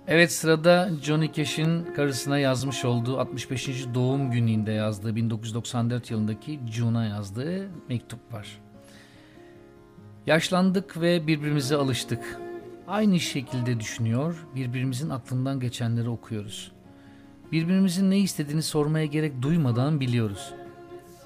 [0.07, 3.87] Evet sırada Johnny Cash'in karısına yazmış olduğu 65.
[3.95, 8.64] doğum gününde yazdığı 1994 yılındaki June'a yazdığı mektup var.
[10.27, 12.41] Yaşlandık ve birbirimize alıştık.
[12.89, 16.73] Aynı şekilde düşünüyor, birbirimizin aklından geçenleri okuyoruz.
[17.53, 20.55] Birbirimizin ne istediğini sormaya gerek duymadan biliyoruz.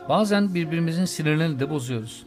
[0.08, 2.26] Bazen birbirimizin sinirlerini de bozuyoruz.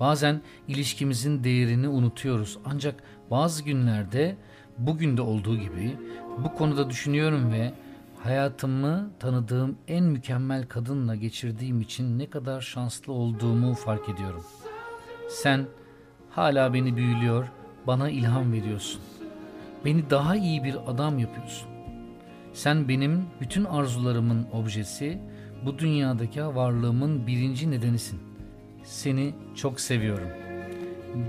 [0.00, 2.58] Bazen ilişkimizin değerini unutuyoruz.
[2.64, 4.36] Ancak bazı günlerde
[4.78, 5.96] bugün de olduğu gibi
[6.38, 7.72] bu konuda düşünüyorum ve
[8.22, 14.44] hayatımı tanıdığım en mükemmel kadınla geçirdiğim için ne kadar şanslı olduğumu fark ediyorum.
[15.30, 15.66] Sen
[16.30, 17.48] hala beni büyülüyor,
[17.86, 19.00] bana ilham veriyorsun.
[19.84, 21.68] Beni daha iyi bir adam yapıyorsun.
[22.52, 25.18] Sen benim bütün arzularımın objesi,
[25.66, 28.20] bu dünyadaki varlığımın birinci nedenisin.
[28.84, 30.28] Seni çok seviyorum.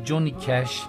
[0.06, 0.84] Johnny Cash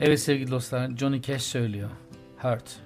[0.00, 1.90] Evet sevgili dostlar Johnny Cash söylüyor.
[2.38, 2.85] Hurt.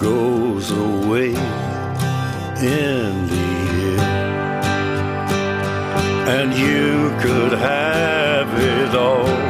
[0.00, 3.46] goes away in the
[3.98, 4.00] end.
[6.28, 9.49] And you could have it all.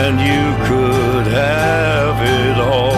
[0.00, 2.97] And you could have it all.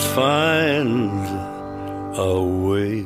[0.00, 1.26] Find
[2.16, 3.04] a way.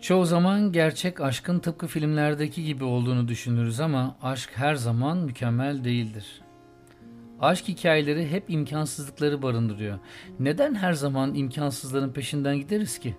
[0.00, 6.40] Çoğu zaman gerçek aşkın tıpkı filmlerdeki gibi olduğunu düşünürüz ama aşk her zaman mükemmel değildir.
[7.40, 9.98] Aşk hikayeleri hep imkansızlıkları barındırıyor.
[10.40, 13.16] Neden her zaman imkansızların peşinden gideriz ki?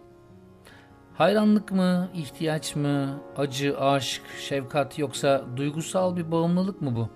[1.14, 7.10] Hayranlık mı, ihtiyaç mı, acı, aşk, şefkat yoksa duygusal bir bağımlılık mı bu?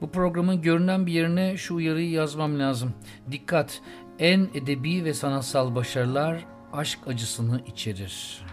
[0.00, 2.92] Bu programın görünen bir yerine şu uyarıyı yazmam lazım.
[3.30, 3.80] Dikkat!
[4.18, 8.44] En edebi ve sanatsal başarılar aşk acısını içerir.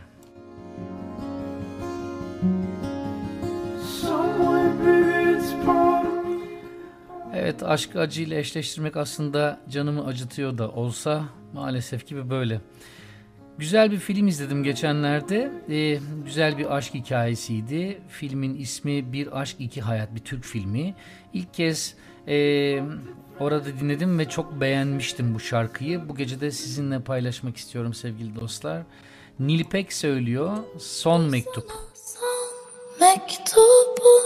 [7.33, 11.23] Evet aşkı acıyla eşleştirmek aslında canımı acıtıyor da olsa
[11.53, 12.61] maalesef ki böyle.
[13.57, 15.51] Güzel bir film izledim geçenlerde.
[15.69, 18.01] Ee, güzel bir aşk hikayesiydi.
[18.07, 20.95] Filmin ismi Bir Aşk İki Hayat bir Türk filmi.
[21.33, 21.95] İlk kez
[22.27, 22.35] e,
[23.39, 26.09] orada dinledim ve çok beğenmiştim bu şarkıyı.
[26.09, 28.83] Bu gece de sizinle paylaşmak istiyorum sevgili dostlar.
[29.39, 31.71] Nilpek söylüyor Son Mektup.
[32.99, 34.23] Mektubum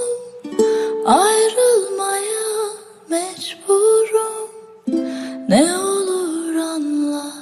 [1.06, 2.48] ayrılmaya
[3.10, 4.50] mecburum
[5.50, 7.34] Ne olur anla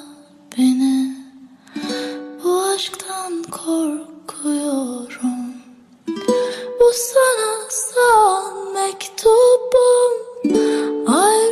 [0.57, 1.15] beni
[2.43, 5.34] Bu aşktan korkuyorum
[6.85, 10.11] Bu sana son mektubum.
[11.07, 11.44] Ayrılmaya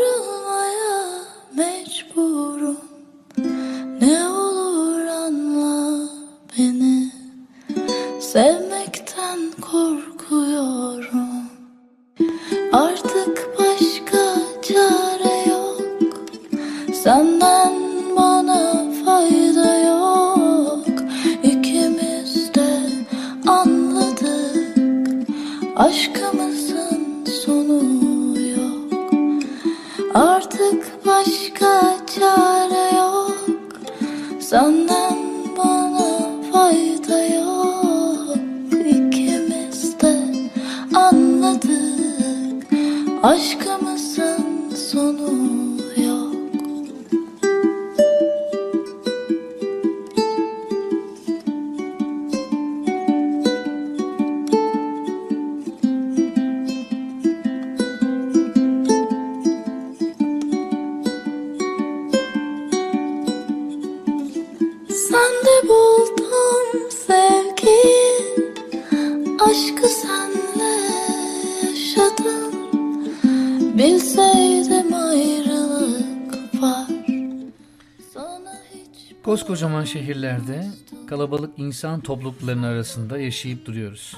[79.93, 80.67] şehirlerde
[81.07, 84.17] kalabalık insan topluluklarının arasında yaşayıp duruyoruz.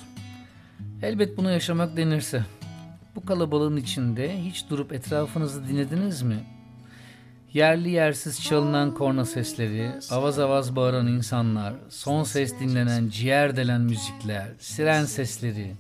[1.02, 2.44] Elbet bunu yaşamak denirse.
[3.16, 6.44] Bu kalabalığın içinde hiç durup etrafınızı dinlediniz mi?
[7.54, 14.48] Yerli yersiz çalınan korna sesleri, avaz avaz bağıran insanlar, son ses dinlenen ciğer delen müzikler,
[14.60, 15.76] siren sesleri.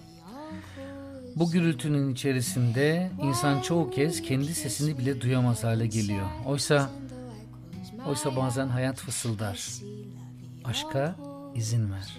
[1.35, 6.25] Bu gürültünün içerisinde insan çoğu kez kendi sesini bile duyamaz hale geliyor.
[6.45, 6.89] Oysa
[8.07, 9.59] oysa bazen hayat fısıldar.
[10.65, 11.15] Aşka
[11.55, 12.17] izin ver.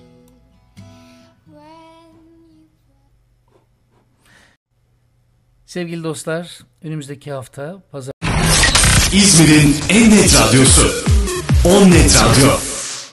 [5.66, 8.12] Sevgili dostlar, önümüzdeki hafta pazar
[9.12, 10.90] İzmir'in en net radyosu.
[11.64, 12.65] On Net Radyo.